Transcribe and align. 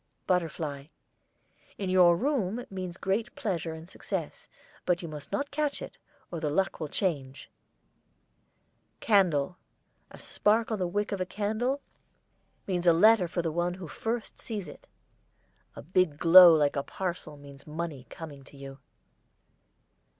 BUTTERFLY. 0.25 0.89
In 1.77 1.91
your 1.91 2.17
room 2.17 2.65
means 2.71 2.97
great 2.97 3.35
pleasure 3.35 3.75
and 3.75 3.87
success, 3.87 4.47
but 4.83 5.03
you 5.03 5.07
must 5.07 5.31
not 5.31 5.51
catch 5.51 5.79
it, 5.79 5.99
or 6.31 6.39
the 6.39 6.49
luck 6.49 6.79
will 6.79 6.87
change. 6.87 7.51
CANDLE. 8.99 9.57
A 10.09 10.17
spark 10.17 10.71
on 10.71 10.79
the 10.79 10.87
wick 10.87 11.11
of 11.11 11.21
a 11.21 11.25
candle 11.27 11.81
means 12.65 12.87
a 12.87 12.93
letter 12.93 13.27
for 13.27 13.43
the 13.43 13.51
one 13.51 13.75
who 13.75 13.87
first 13.87 14.39
sees 14.39 14.67
it. 14.67 14.87
A 15.75 15.83
big 15.83 16.17
glow 16.17 16.51
like 16.55 16.75
a 16.75 16.81
parcel 16.81 17.37
means 17.37 17.67
money 17.67 18.07
coming 18.09 18.41
to 18.45 18.57
you. 18.57 18.79